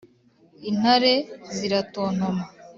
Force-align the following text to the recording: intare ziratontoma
intare 0.69 1.13
ziratontoma 1.57 2.43